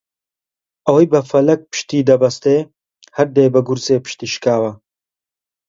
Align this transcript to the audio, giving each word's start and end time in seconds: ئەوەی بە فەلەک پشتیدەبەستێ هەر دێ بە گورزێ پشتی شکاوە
ئەوەی 0.85 1.09
بە 1.13 1.19
فەلەک 1.29 1.61
پشتیدەبەستێ 1.71 2.57
هەر 3.15 3.27
دێ 3.35 3.45
بە 3.53 3.61
گورزێ 3.67 3.97
پشتی 4.05 4.31
شکاوە 4.33 4.71